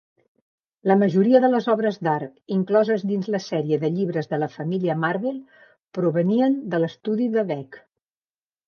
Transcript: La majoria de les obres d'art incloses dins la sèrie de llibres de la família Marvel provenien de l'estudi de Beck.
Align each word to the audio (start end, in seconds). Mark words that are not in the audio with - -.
La 0.91 0.95
majoria 1.01 1.41
de 1.43 1.51
les 1.55 1.67
obres 1.73 1.99
d'art 2.07 2.55
incloses 2.57 3.05
dins 3.11 3.29
la 3.35 3.43
sèrie 3.49 3.79
de 3.85 3.93
llibres 3.99 4.33
de 4.33 4.41
la 4.45 4.49
família 4.57 4.97
Marvel 5.05 5.39
provenien 6.01 6.59
de 6.75 6.83
l'estudi 6.83 7.31
de 7.39 7.51
Beck. 7.55 7.83